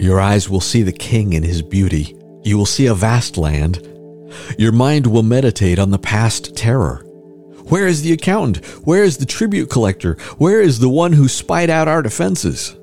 Your 0.00 0.18
eyes 0.18 0.48
will 0.48 0.62
see 0.62 0.82
the 0.82 0.92
king 0.92 1.34
in 1.34 1.42
his 1.42 1.60
beauty. 1.62 2.16
You 2.42 2.56
will 2.56 2.66
see 2.66 2.86
a 2.86 2.94
vast 2.94 3.36
land. 3.36 3.86
Your 4.58 4.72
mind 4.72 5.06
will 5.06 5.22
meditate 5.22 5.78
on 5.78 5.90
the 5.90 5.98
past 5.98 6.56
terror. 6.56 7.04
Where 7.68 7.86
is 7.86 8.02
the 8.02 8.12
accountant? 8.12 8.64
Where 8.86 9.04
is 9.04 9.18
the 9.18 9.26
tribute 9.26 9.70
collector? 9.70 10.14
Where 10.38 10.60
is 10.60 10.78
the 10.78 10.88
one 10.88 11.12
who 11.12 11.28
spied 11.28 11.70
out 11.70 11.88
our 11.88 12.02
defenses? 12.02 12.76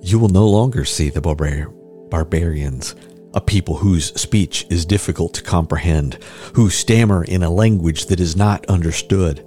You 0.00 0.18
will 0.18 0.28
no 0.28 0.46
longer 0.48 0.84
see 0.84 1.10
the 1.10 1.20
barbar- 1.20 1.70
barbarians, 2.10 2.94
a 3.34 3.40
people 3.40 3.76
whose 3.76 4.18
speech 4.18 4.64
is 4.70 4.86
difficult 4.86 5.34
to 5.34 5.42
comprehend, 5.42 6.18
who 6.54 6.70
stammer 6.70 7.24
in 7.24 7.42
a 7.42 7.50
language 7.50 8.06
that 8.06 8.20
is 8.20 8.36
not 8.36 8.64
understood. 8.66 9.44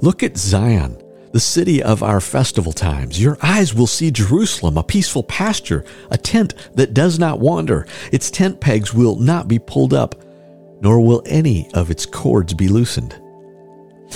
Look 0.00 0.22
at 0.22 0.36
Zion 0.36 0.96
the 1.32 1.40
city 1.40 1.82
of 1.82 2.02
our 2.02 2.20
festival 2.20 2.72
times. 2.72 3.20
Your 3.20 3.38
eyes 3.42 3.74
will 3.74 3.86
see 3.86 4.10
Jerusalem, 4.10 4.76
a 4.76 4.82
peaceful 4.82 5.22
pasture, 5.22 5.84
a 6.10 6.18
tent 6.18 6.54
that 6.74 6.94
does 6.94 7.18
not 7.18 7.40
wander. 7.40 7.86
Its 8.12 8.30
tent 8.30 8.60
pegs 8.60 8.92
will 8.92 9.16
not 9.16 9.48
be 9.48 9.58
pulled 9.58 9.94
up, 9.94 10.16
nor 10.80 11.00
will 11.00 11.22
any 11.26 11.70
of 11.74 11.90
its 11.90 12.06
cords 12.06 12.54
be 12.54 12.68
loosened. 12.68 13.20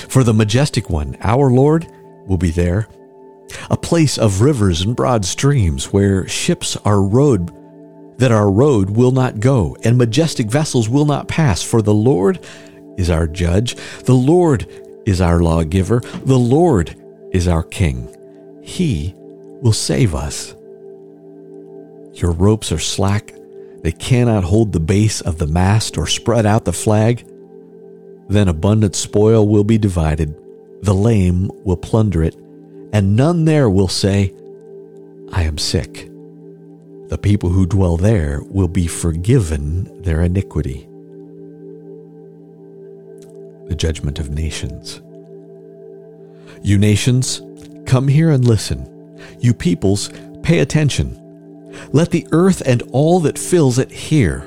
For 0.08 0.24
the 0.24 0.34
majestic 0.34 0.90
one, 0.90 1.16
our 1.20 1.50
Lord, 1.50 1.86
will 2.26 2.38
be 2.38 2.50
there, 2.50 2.88
a 3.70 3.76
place 3.76 4.18
of 4.18 4.40
rivers 4.40 4.80
and 4.80 4.96
broad 4.96 5.24
streams 5.24 5.92
where 5.92 6.26
ships 6.26 6.76
are 6.84 7.02
rowed 7.02 7.52
that 8.18 8.32
our 8.32 8.50
road 8.50 8.90
will 8.90 9.12
not 9.12 9.40
go, 9.40 9.76
and 9.84 9.98
majestic 9.98 10.46
vessels 10.46 10.88
will 10.88 11.04
not 11.04 11.28
pass, 11.28 11.62
for 11.62 11.82
the 11.82 11.94
Lord 11.94 12.44
is 12.96 13.10
our 13.10 13.26
judge, 13.26 13.76
the 14.04 14.14
Lord 14.14 14.66
is 15.04 15.20
our 15.20 15.40
lawgiver, 15.40 16.00
the 16.24 16.38
Lord 16.38 16.96
is 17.34 17.48
our 17.48 17.64
King. 17.64 18.08
He 18.62 19.12
will 19.16 19.74
save 19.74 20.14
us. 20.14 20.54
Your 22.14 22.30
ropes 22.30 22.72
are 22.72 22.78
slack. 22.78 23.34
They 23.82 23.92
cannot 23.92 24.44
hold 24.44 24.72
the 24.72 24.80
base 24.80 25.20
of 25.20 25.36
the 25.36 25.48
mast 25.48 25.98
or 25.98 26.06
spread 26.06 26.46
out 26.46 26.64
the 26.64 26.72
flag. 26.72 27.26
Then 28.28 28.48
abundant 28.48 28.96
spoil 28.96 29.46
will 29.46 29.64
be 29.64 29.76
divided. 29.76 30.34
The 30.82 30.94
lame 30.94 31.50
will 31.64 31.76
plunder 31.76 32.22
it, 32.22 32.36
and 32.92 33.16
none 33.16 33.44
there 33.44 33.68
will 33.68 33.88
say, 33.88 34.32
I 35.32 35.42
am 35.42 35.58
sick. 35.58 36.08
The 37.08 37.18
people 37.20 37.50
who 37.50 37.66
dwell 37.66 37.96
there 37.96 38.42
will 38.44 38.68
be 38.68 38.86
forgiven 38.86 40.02
their 40.02 40.22
iniquity. 40.22 40.88
The 43.68 43.74
judgment 43.76 44.18
of 44.18 44.30
nations. 44.30 45.02
You 46.62 46.78
nations, 46.78 47.42
come 47.86 48.08
here 48.08 48.30
and 48.30 48.44
listen. 48.44 49.18
You 49.40 49.54
peoples, 49.54 50.10
pay 50.42 50.60
attention. 50.60 51.20
Let 51.92 52.10
the 52.10 52.26
earth 52.32 52.62
and 52.64 52.82
all 52.92 53.20
that 53.20 53.38
fills 53.38 53.78
it 53.78 53.90
hear, 53.90 54.40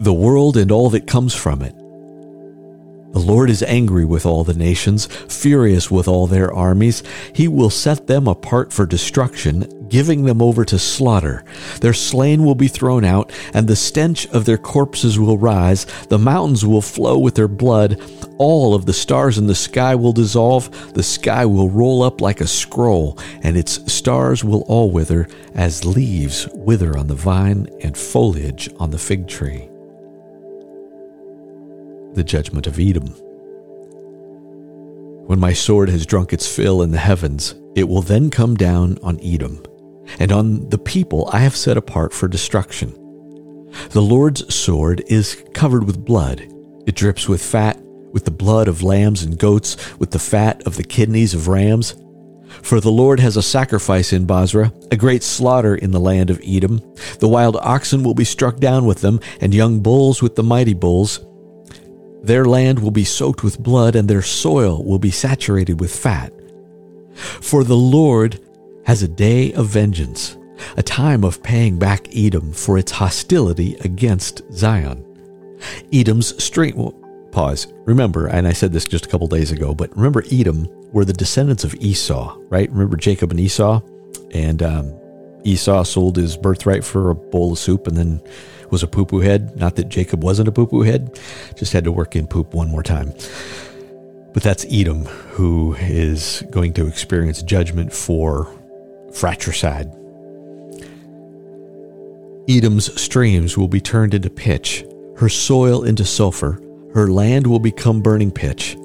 the 0.00 0.14
world 0.14 0.56
and 0.56 0.70
all 0.70 0.90
that 0.90 1.06
comes 1.06 1.34
from 1.34 1.62
it. 1.62 1.74
The 3.12 3.18
Lord 3.18 3.50
is 3.50 3.64
angry 3.64 4.04
with 4.04 4.24
all 4.24 4.44
the 4.44 4.54
nations, 4.54 5.06
furious 5.06 5.90
with 5.90 6.06
all 6.06 6.28
their 6.28 6.52
armies. 6.54 7.02
He 7.34 7.48
will 7.48 7.70
set 7.70 8.06
them 8.06 8.28
apart 8.28 8.72
for 8.72 8.86
destruction, 8.86 9.88
giving 9.88 10.24
them 10.24 10.40
over 10.40 10.64
to 10.66 10.78
slaughter. 10.78 11.42
Their 11.80 11.92
slain 11.92 12.44
will 12.44 12.54
be 12.54 12.68
thrown 12.68 13.04
out, 13.04 13.32
and 13.52 13.66
the 13.66 13.74
stench 13.74 14.28
of 14.28 14.44
their 14.44 14.58
corpses 14.58 15.18
will 15.18 15.38
rise. 15.38 15.86
The 16.08 16.18
mountains 16.18 16.64
will 16.64 16.82
flow 16.82 17.18
with 17.18 17.34
their 17.34 17.48
blood. 17.48 18.00
All 18.38 18.74
of 18.74 18.86
the 18.86 18.92
stars 18.92 19.38
in 19.38 19.48
the 19.48 19.56
sky 19.56 19.96
will 19.96 20.12
dissolve. 20.12 20.94
The 20.94 21.02
sky 21.02 21.44
will 21.46 21.68
roll 21.68 22.04
up 22.04 22.20
like 22.20 22.40
a 22.40 22.46
scroll, 22.46 23.18
and 23.42 23.56
its 23.56 23.92
stars 23.92 24.44
will 24.44 24.62
all 24.62 24.92
wither, 24.92 25.26
as 25.54 25.84
leaves 25.84 26.48
wither 26.54 26.96
on 26.96 27.08
the 27.08 27.14
vine 27.16 27.68
and 27.82 27.98
foliage 27.98 28.70
on 28.78 28.90
the 28.90 28.98
fig 28.98 29.26
tree 29.26 29.69
the 32.14 32.24
judgment 32.24 32.66
of 32.66 32.78
Edom. 32.78 33.06
When 35.26 35.38
my 35.38 35.52
sword 35.52 35.88
has 35.90 36.06
drunk 36.06 36.32
its 36.32 36.52
fill 36.52 36.82
in 36.82 36.90
the 36.90 36.98
heavens, 36.98 37.54
it 37.76 37.88
will 37.88 38.02
then 38.02 38.30
come 38.30 38.56
down 38.56 38.98
on 39.02 39.20
Edom, 39.22 39.62
and 40.18 40.32
on 40.32 40.68
the 40.70 40.78
people 40.78 41.30
I 41.32 41.38
have 41.38 41.54
set 41.54 41.76
apart 41.76 42.12
for 42.12 42.26
destruction. 42.26 42.92
The 43.90 44.02
Lord's 44.02 44.52
sword 44.52 45.04
is 45.06 45.44
covered 45.54 45.84
with 45.84 46.04
blood. 46.04 46.40
It 46.86 46.96
drips 46.96 47.28
with 47.28 47.42
fat, 47.42 47.80
with 48.12 48.24
the 48.24 48.32
blood 48.32 48.66
of 48.66 48.82
lambs 48.82 49.22
and 49.22 49.38
goats, 49.38 49.76
with 50.00 50.10
the 50.10 50.18
fat 50.18 50.66
of 50.66 50.76
the 50.76 50.82
kidneys 50.82 51.34
of 51.34 51.46
rams. 51.46 51.94
For 52.62 52.80
the 52.80 52.90
Lord 52.90 53.20
has 53.20 53.36
a 53.36 53.42
sacrifice 53.42 54.12
in 54.12 54.26
Bozrah, 54.26 54.72
a 54.90 54.96
great 54.96 55.22
slaughter 55.22 55.76
in 55.76 55.92
the 55.92 56.00
land 56.00 56.30
of 56.30 56.40
Edom. 56.44 56.80
The 57.20 57.28
wild 57.28 57.56
oxen 57.60 58.02
will 58.02 58.14
be 58.14 58.24
struck 58.24 58.58
down 58.58 58.86
with 58.86 59.00
them, 59.00 59.20
and 59.40 59.54
young 59.54 59.80
bulls 59.80 60.20
with 60.20 60.34
the 60.34 60.42
mighty 60.42 60.74
bulls. 60.74 61.20
Their 62.22 62.44
land 62.44 62.78
will 62.80 62.90
be 62.90 63.04
soaked 63.04 63.42
with 63.42 63.62
blood, 63.62 63.96
and 63.96 64.08
their 64.08 64.22
soil 64.22 64.84
will 64.84 64.98
be 64.98 65.10
saturated 65.10 65.80
with 65.80 65.94
fat. 65.94 66.32
For 67.14 67.64
the 67.64 67.76
Lord 67.76 68.40
has 68.84 69.02
a 69.02 69.08
day 69.08 69.52
of 69.52 69.66
vengeance, 69.66 70.36
a 70.76 70.82
time 70.82 71.24
of 71.24 71.42
paying 71.42 71.78
back 71.78 72.08
Edom 72.14 72.52
for 72.52 72.78
its 72.78 72.92
hostility 72.92 73.76
against 73.80 74.42
Zion. 74.52 75.04
Edom's 75.92 76.42
strength. 76.42 76.76
Well, 76.76 76.92
pause. 77.32 77.72
Remember, 77.84 78.26
and 78.26 78.46
I 78.46 78.52
said 78.52 78.72
this 78.72 78.84
just 78.84 79.06
a 79.06 79.08
couple 79.08 79.26
days 79.26 79.52
ago, 79.52 79.74
but 79.74 79.94
remember, 79.96 80.24
Edom 80.30 80.68
were 80.92 81.04
the 81.04 81.12
descendants 81.12 81.64
of 81.64 81.74
Esau, 81.76 82.36
right? 82.48 82.70
Remember 82.70 82.96
Jacob 82.96 83.30
and 83.30 83.40
Esau? 83.40 83.80
And 84.32 84.62
um, 84.62 84.94
Esau 85.44 85.82
sold 85.84 86.16
his 86.16 86.36
birthright 86.36 86.84
for 86.84 87.10
a 87.10 87.14
bowl 87.14 87.52
of 87.52 87.58
soup 87.58 87.86
and 87.86 87.96
then 87.96 88.20
was 88.70 88.82
a 88.82 88.88
poo 88.88 89.04
poo 89.04 89.20
head. 89.20 89.56
Not 89.56 89.76
that 89.76 89.88
Jacob 89.88 90.22
wasn't 90.22 90.48
a 90.48 90.52
poo 90.52 90.66
poo 90.66 90.82
head, 90.82 91.18
just 91.56 91.72
had 91.72 91.84
to 91.84 91.92
work 91.92 92.16
in 92.16 92.26
poop 92.26 92.54
one 92.54 92.68
more 92.68 92.82
time. 92.82 93.12
But 94.32 94.42
that's 94.42 94.64
Edom, 94.70 95.04
who 95.04 95.74
is 95.74 96.44
going 96.50 96.72
to 96.74 96.86
experience 96.86 97.42
judgment 97.42 97.92
for 97.92 98.48
fratricide. 99.12 99.92
Edom's 102.48 103.00
streams 103.00 103.56
will 103.56 103.68
be 103.68 103.80
turned 103.80 104.14
into 104.14 104.30
pitch, 104.30 104.84
her 105.16 105.28
soil 105.28 105.84
into 105.84 106.04
sulfur, 106.04 106.60
her 106.94 107.08
land 107.08 107.46
will 107.46 107.58
become 107.58 108.02
burning 108.02 108.30
pitch. 108.30 108.76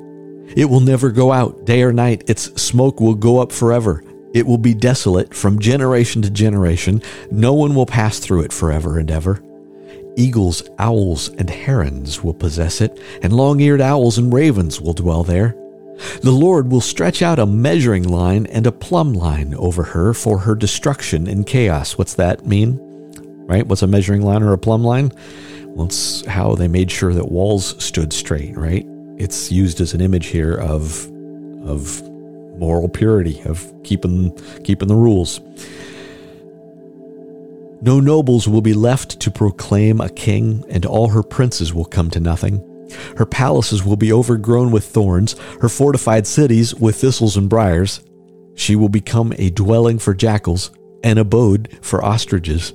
It 0.55 0.69
will 0.69 0.79
never 0.79 1.09
go 1.11 1.31
out 1.31 1.65
day 1.65 1.81
or 1.83 1.91
night, 1.91 2.29
its 2.29 2.43
smoke 2.61 2.99
will 2.99 3.15
go 3.15 3.39
up 3.39 3.51
forever. 3.51 4.03
It 4.33 4.45
will 4.45 4.57
be 4.57 4.73
desolate 4.73 5.33
from 5.33 5.59
generation 5.59 6.21
to 6.23 6.29
generation. 6.29 7.01
No 7.31 7.53
one 7.53 7.73
will 7.73 7.85
pass 7.85 8.19
through 8.19 8.41
it 8.41 8.51
forever 8.51 8.99
and 8.99 9.09
ever. 9.09 9.41
Eagles, 10.17 10.63
owls, 10.79 11.29
and 11.29 11.49
herons 11.49 12.23
will 12.23 12.33
possess 12.33 12.81
it, 12.81 12.99
and 13.21 13.33
long 13.33 13.59
eared 13.59 13.81
owls 13.81 14.17
and 14.17 14.33
ravens 14.33 14.79
will 14.79 14.93
dwell 14.93 15.23
there. 15.23 15.55
The 16.21 16.31
Lord 16.31 16.71
will 16.71 16.81
stretch 16.81 17.21
out 17.21 17.39
a 17.39 17.45
measuring 17.45 18.03
line 18.03 18.45
and 18.47 18.67
a 18.67 18.71
plumb 18.71 19.13
line 19.13 19.53
over 19.55 19.83
her 19.83 20.13
for 20.13 20.39
her 20.39 20.55
destruction 20.55 21.27
and 21.27 21.45
chaos. 21.45 21.97
What's 21.97 22.15
that 22.15 22.45
mean? 22.45 22.79
Right? 23.47 23.65
What's 23.65 23.81
a 23.81 23.87
measuring 23.87 24.21
line 24.21 24.43
or 24.43 24.53
a 24.53 24.57
plumb 24.57 24.83
line? 24.83 25.11
Well, 25.67 25.87
it's 25.87 26.25
how 26.25 26.55
they 26.55 26.67
made 26.67 26.91
sure 26.91 27.13
that 27.13 27.31
walls 27.31 27.81
stood 27.83 28.11
straight, 28.11 28.57
right? 28.57 28.85
It's 29.17 29.51
used 29.51 29.79
as 29.81 29.93
an 29.93 30.01
image 30.01 30.27
here 30.27 30.55
of 30.55 31.09
of 31.65 32.01
moral 32.57 32.87
purity, 32.87 33.41
of 33.45 33.73
keeping 33.83 34.31
keeping 34.63 34.87
the 34.87 34.95
rules. 34.95 35.39
No 37.85 37.99
nobles 37.99 38.47
will 38.47 38.63
be 38.63 38.73
left 38.73 39.19
to 39.19 39.29
proclaim 39.29 40.01
a 40.01 40.09
king, 40.09 40.65
and 40.69 40.87
all 40.87 41.09
her 41.09 41.21
princes 41.21 41.71
will 41.71 41.85
come 41.85 42.09
to 42.09 42.19
nothing. 42.19 42.59
Her 43.15 43.27
palaces 43.27 43.85
will 43.85 43.95
be 43.95 44.11
overgrown 44.11 44.71
with 44.71 44.85
thorns, 44.85 45.35
her 45.61 45.69
fortified 45.69 46.25
cities 46.25 46.73
with 46.73 46.95
thistles 46.95 47.37
and 47.37 47.47
briers. 47.47 48.01
She 48.55 48.75
will 48.75 48.89
become 48.89 49.35
a 49.37 49.51
dwelling 49.51 49.99
for 49.99 50.15
jackals, 50.15 50.71
an 51.03 51.19
abode 51.19 51.77
for 51.83 52.03
ostriches. 52.03 52.73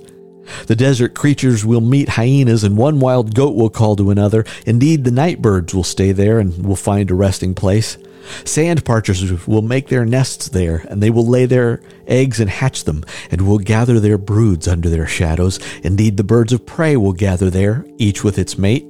The 0.67 0.77
desert 0.77 1.13
creatures 1.13 1.65
will 1.65 1.81
meet 1.81 2.07
hyenas, 2.07 2.63
and 2.63 2.77
one 2.77 3.01
wild 3.01 3.35
goat 3.35 3.57
will 3.57 3.69
call 3.69 3.97
to 3.97 4.11
another. 4.11 4.45
Indeed, 4.65 5.03
the 5.03 5.11
night 5.11 5.41
birds 5.41 5.75
will 5.75 5.83
stay 5.83 6.13
there 6.13 6.39
and 6.39 6.65
will 6.65 6.77
find 6.77 7.11
a 7.11 7.15
resting 7.15 7.53
place. 7.53 7.97
Sand 8.45 8.85
partridges 8.85 9.47
will 9.47 9.61
make 9.61 9.87
their 9.87 10.05
nests 10.05 10.49
there, 10.49 10.85
and 10.89 11.01
they 11.01 11.09
will 11.09 11.25
lay 11.25 11.45
their 11.45 11.81
eggs 12.07 12.39
and 12.39 12.49
hatch 12.49 12.83
them, 12.83 13.03
and 13.29 13.47
will 13.47 13.59
gather 13.59 13.99
their 13.99 14.17
broods 14.17 14.67
under 14.67 14.89
their 14.89 15.07
shadows. 15.07 15.59
Indeed, 15.83 16.17
the 16.17 16.23
birds 16.23 16.53
of 16.53 16.65
prey 16.65 16.97
will 16.97 17.13
gather 17.13 17.49
there, 17.49 17.85
each 17.97 18.23
with 18.23 18.37
its 18.37 18.57
mate. 18.57 18.85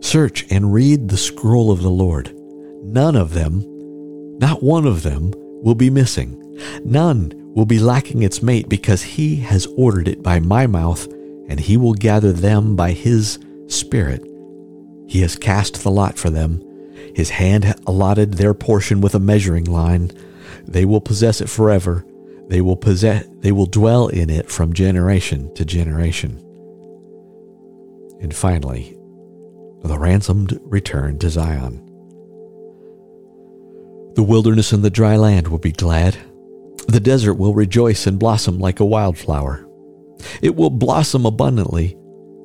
Search 0.00 0.50
and 0.50 0.72
read 0.72 1.08
the 1.08 1.16
scroll 1.16 1.70
of 1.70 1.82
the 1.82 1.90
Lord. 1.90 2.34
None 2.82 3.16
of 3.16 3.34
them, 3.34 3.64
not 4.38 4.62
one 4.62 4.86
of 4.86 5.02
them, 5.02 5.32
will 5.62 5.76
be 5.76 5.90
missing. 5.90 6.38
None 6.84 7.32
will 7.54 7.66
be 7.66 7.78
lacking 7.78 8.22
its 8.22 8.42
mate 8.42 8.68
because 8.68 9.02
he 9.02 9.36
has 9.36 9.66
ordered 9.76 10.08
it 10.08 10.22
by 10.22 10.40
my 10.40 10.66
mouth, 10.66 11.06
and 11.48 11.60
he 11.60 11.76
will 11.76 11.94
gather 11.94 12.32
them 12.32 12.76
by 12.76 12.92
his 12.92 13.38
Spirit. 13.68 14.22
He 15.06 15.22
has 15.22 15.36
cast 15.36 15.82
the 15.82 15.90
lot 15.90 16.18
for 16.18 16.30
them. 16.30 16.62
His 17.14 17.30
hand 17.30 17.74
allotted 17.86 18.34
their 18.34 18.54
portion 18.54 19.00
with 19.00 19.14
a 19.14 19.20
measuring 19.20 19.64
line. 19.64 20.10
They 20.66 20.84
will 20.84 21.00
possess 21.00 21.40
it 21.40 21.50
forever. 21.50 22.04
They 22.48 22.60
will 22.60 22.76
possess 22.76 23.26
they 23.38 23.52
will 23.52 23.66
dwell 23.66 24.08
in 24.08 24.30
it 24.30 24.50
from 24.50 24.72
generation 24.72 25.52
to 25.54 25.64
generation. 25.64 26.38
And 28.20 28.34
finally, 28.34 28.96
the 29.82 29.98
ransomed 29.98 30.58
return 30.62 31.18
to 31.18 31.30
Zion. 31.30 31.78
The 34.14 34.22
wilderness 34.22 34.72
and 34.72 34.82
the 34.82 34.90
dry 34.90 35.16
land 35.16 35.48
will 35.48 35.58
be 35.58 35.72
glad. 35.72 36.16
The 36.88 37.00
desert 37.00 37.34
will 37.34 37.54
rejoice 37.54 38.06
and 38.06 38.18
blossom 38.18 38.58
like 38.58 38.80
a 38.80 38.84
wildflower. 38.84 39.66
It 40.40 40.54
will 40.54 40.70
blossom 40.70 41.26
abundantly 41.26 41.96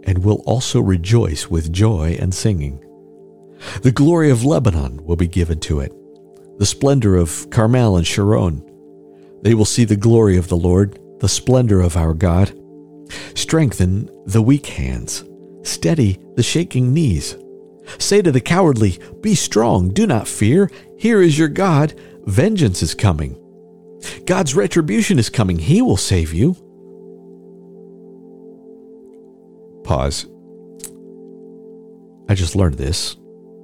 and 0.03 0.23
will 0.23 0.41
also 0.45 0.79
rejoice 0.79 1.49
with 1.49 1.71
joy 1.71 2.17
and 2.19 2.33
singing. 2.33 2.83
The 3.81 3.91
glory 3.91 4.29
of 4.29 4.45
Lebanon 4.45 5.03
will 5.05 5.15
be 5.15 5.27
given 5.27 5.59
to 5.61 5.79
it, 5.79 5.93
the 6.57 6.65
splendor 6.65 7.15
of 7.15 7.49
Carmel 7.49 7.97
and 7.97 8.05
Sharon. 8.05 8.63
They 9.41 9.53
will 9.53 9.65
see 9.65 9.85
the 9.85 9.95
glory 9.95 10.37
of 10.37 10.47
the 10.47 10.57
Lord, 10.57 10.99
the 11.19 11.29
splendor 11.29 11.81
of 11.81 11.97
our 11.97 12.13
God. 12.13 12.53
Strengthen 13.35 14.09
the 14.25 14.41
weak 14.41 14.65
hands, 14.67 15.23
steady 15.63 16.19
the 16.35 16.43
shaking 16.43 16.93
knees. 16.93 17.37
Say 17.99 18.21
to 18.21 18.31
the 18.31 18.41
cowardly, 18.41 18.99
Be 19.21 19.35
strong, 19.35 19.93
do 19.93 20.05
not 20.05 20.27
fear. 20.27 20.69
Here 20.97 21.21
is 21.21 21.37
your 21.37 21.47
God. 21.47 21.99
Vengeance 22.25 22.83
is 22.83 22.93
coming. 22.93 23.41
God's 24.25 24.55
retribution 24.55 25.17
is 25.19 25.29
coming. 25.29 25.57
He 25.57 25.81
will 25.81 25.97
save 25.97 26.33
you. 26.33 26.53
Pause. 29.83 30.27
I 32.29 32.35
just 32.35 32.55
learned 32.55 32.75
this. 32.75 33.15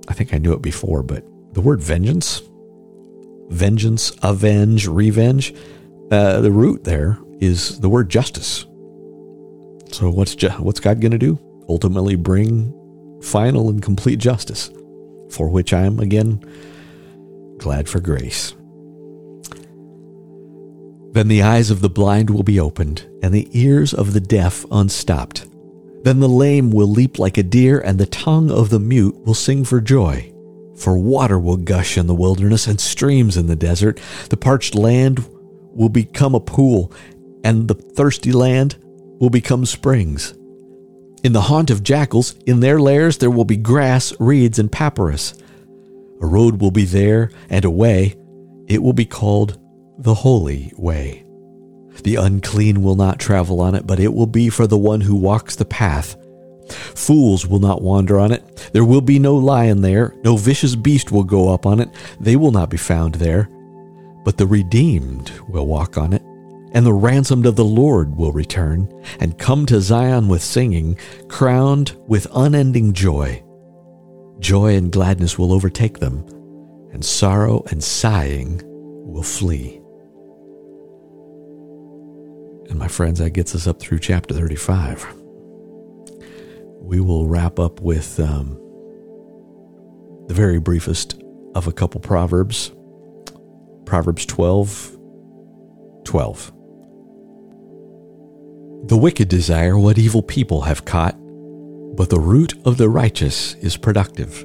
I 0.07 0.13
think 0.13 0.33
I 0.33 0.37
knew 0.37 0.53
it 0.53 0.61
before, 0.61 1.03
but 1.03 1.25
the 1.53 1.61
word 1.61 1.81
vengeance, 1.81 2.41
vengeance, 3.49 4.11
avenge, 4.21 4.87
revenge, 4.87 5.53
uh, 6.11 6.41
the 6.41 6.51
root 6.51 6.83
there 6.83 7.17
is 7.39 7.79
the 7.79 7.89
word 7.89 8.09
justice. 8.09 8.65
So 9.91 10.09
what's 10.09 10.35
ju- 10.35 10.49
what's 10.49 10.79
God 10.79 11.01
going 11.01 11.11
to 11.11 11.17
do? 11.17 11.39
Ultimately, 11.69 12.15
bring 12.15 12.73
final 13.21 13.69
and 13.69 13.81
complete 13.81 14.19
justice, 14.19 14.69
for 15.29 15.49
which 15.49 15.73
I 15.73 15.81
am 15.83 15.99
again 15.99 16.43
glad 17.57 17.87
for 17.87 17.99
grace. 17.99 18.53
Then 21.13 21.27
the 21.27 21.43
eyes 21.43 21.69
of 21.69 21.81
the 21.81 21.89
blind 21.89 22.31
will 22.31 22.43
be 22.43 22.59
opened, 22.59 23.05
and 23.21 23.33
the 23.33 23.47
ears 23.51 23.93
of 23.93 24.13
the 24.13 24.19
deaf 24.19 24.65
unstopped. 24.71 25.45
Then 26.03 26.19
the 26.19 26.29
lame 26.29 26.69
will 26.69 26.87
leap 26.87 27.17
like 27.17 27.37
a 27.37 27.43
deer, 27.43 27.79
and 27.79 27.97
the 27.97 28.05
tongue 28.05 28.51
of 28.51 28.69
the 28.69 28.79
mute 28.79 29.15
will 29.25 29.33
sing 29.33 29.63
for 29.63 29.81
joy. 29.81 30.33
For 30.75 30.97
water 30.97 31.39
will 31.39 31.57
gush 31.57 31.97
in 31.97 32.07
the 32.07 32.15
wilderness 32.15 32.67
and 32.67 32.79
streams 32.79 33.37
in 33.37 33.47
the 33.47 33.55
desert. 33.55 34.01
The 34.29 34.37
parched 34.37 34.75
land 34.75 35.25
will 35.71 35.89
become 35.89 36.35
a 36.35 36.39
pool, 36.39 36.91
and 37.43 37.67
the 37.67 37.75
thirsty 37.75 38.31
land 38.31 38.75
will 39.19 39.29
become 39.29 39.65
springs. 39.65 40.33
In 41.23 41.31
the 41.31 41.41
haunt 41.41 41.69
of 41.69 41.83
jackals, 41.83 42.35
in 42.45 42.59
their 42.59 42.81
lairs, 42.81 43.17
there 43.17 43.31
will 43.31 43.45
be 43.45 43.55
grass, 43.55 44.13
reeds, 44.19 44.59
and 44.59 44.69
papyrus. 44.69 45.33
A 46.21 46.25
road 46.25 46.59
will 46.59 46.71
be 46.71 46.83
there 46.83 47.31
and 47.49 47.63
a 47.63 47.69
way. 47.69 48.15
It 48.67 48.83
will 48.83 48.93
be 48.93 49.05
called 49.05 49.57
the 49.97 50.13
holy 50.13 50.73
way. 50.75 51.25
The 52.03 52.15
unclean 52.15 52.81
will 52.81 52.95
not 52.95 53.19
travel 53.19 53.61
on 53.61 53.75
it, 53.75 53.85
but 53.85 53.99
it 53.99 54.13
will 54.13 54.27
be 54.27 54.49
for 54.49 54.67
the 54.67 54.77
one 54.77 55.01
who 55.01 55.15
walks 55.15 55.55
the 55.55 55.65
path. 55.65 56.17
Fools 56.69 57.45
will 57.45 57.59
not 57.59 57.81
wander 57.81 58.19
on 58.19 58.31
it. 58.31 58.69
There 58.73 58.85
will 58.85 59.01
be 59.01 59.19
no 59.19 59.35
lion 59.35 59.81
there, 59.81 60.15
no 60.23 60.37
vicious 60.37 60.75
beast 60.75 61.11
will 61.11 61.23
go 61.23 61.53
up 61.53 61.65
on 61.65 61.79
it. 61.79 61.89
They 62.19 62.35
will 62.35 62.51
not 62.51 62.69
be 62.69 62.77
found 62.77 63.15
there. 63.15 63.49
But 64.23 64.37
the 64.37 64.47
redeemed 64.47 65.31
will 65.47 65.67
walk 65.67 65.97
on 65.97 66.13
it, 66.13 66.21
and 66.73 66.85
the 66.85 66.93
ransomed 66.93 67.45
of 67.45 67.55
the 67.55 67.65
Lord 67.65 68.15
will 68.15 68.31
return, 68.31 68.89
and 69.19 69.37
come 69.37 69.65
to 69.67 69.81
Zion 69.81 70.27
with 70.29 70.41
singing, 70.41 70.97
crowned 71.27 71.95
with 72.07 72.27
unending 72.33 72.93
joy. 72.93 73.43
Joy 74.39 74.75
and 74.75 74.91
gladness 74.91 75.37
will 75.37 75.53
overtake 75.53 75.99
them, 75.99 76.25
and 76.91 77.03
sorrow 77.03 77.63
and 77.69 77.83
sighing 77.83 78.61
will 78.63 79.23
flee. 79.23 79.82
And 82.73 82.79
my 82.79 82.87
friends, 82.87 83.19
that 83.19 83.29
gets 83.29 83.53
us 83.53 83.67
up 83.67 83.79
through 83.79 83.99
chapter 83.99 84.33
35. 84.33 85.05
We 86.81 86.99
will 86.99 87.27
wrap 87.27 87.59
up 87.59 87.79
with 87.81 88.19
um, 88.19 88.57
the 90.25 90.33
very 90.33 90.59
briefest 90.59 91.21
of 91.53 91.67
a 91.67 91.71
couple 91.71 92.01
proverbs 92.01 92.71
Proverbs 93.85 94.25
12 94.25 94.97
12. 96.03 96.51
The 98.87 98.97
wicked 98.97 99.27
desire 99.29 99.77
what 99.77 99.99
evil 99.99 100.23
people 100.23 100.61
have 100.61 100.83
caught, 100.83 101.15
but 101.95 102.09
the 102.09 102.19
root 102.19 102.55
of 102.65 102.77
the 102.77 102.89
righteous 102.89 103.53
is 103.55 103.77
productive. 103.77 104.43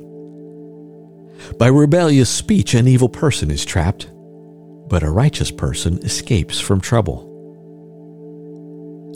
By 1.59 1.69
rebellious 1.69 2.29
speech, 2.29 2.75
an 2.75 2.89
evil 2.89 3.09
person 3.09 3.51
is 3.51 3.65
trapped, 3.65 4.11
but 4.87 5.03
a 5.03 5.11
righteous 5.11 5.51
person 5.51 5.97
escapes 6.01 6.61
from 6.61 6.83
trouble. 6.83 7.28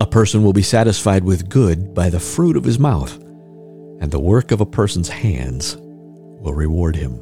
A 0.03 0.07
person 0.07 0.43
will 0.43 0.53
be 0.53 0.63
satisfied 0.63 1.23
with 1.23 1.49
good 1.49 1.95
by 1.95 2.11
the 2.11 2.19
fruit 2.19 2.57
of 2.57 2.65
his 2.65 2.77
mouth, 2.77 3.17
and 4.01 4.11
the 4.11 4.19
work 4.19 4.51
of 4.51 4.61
a 4.61 4.67
person's 4.67 5.09
hands 5.09 5.77
will 5.77 6.55
reward 6.55 6.97
him. 6.97 7.21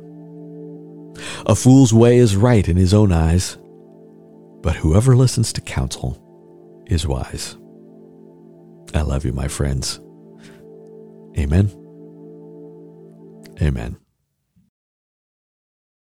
A 1.45 1.55
fool's 1.55 1.93
way 1.93 2.17
is 2.17 2.37
right 2.37 2.67
in 2.67 2.79
his 2.79 2.95
own 2.95 3.13
eyes, 3.13 3.59
but 4.63 4.77
whoever 4.77 5.15
listens 5.15 5.53
to 5.53 5.61
counsel 5.61 6.17
is 6.87 7.07
wise. 7.07 7.59
I 8.95 9.03
love 9.03 9.27
you, 9.27 9.35
my 9.35 9.47
friends. 9.47 10.01
Amen. 11.37 11.71
Amen. 13.61 13.99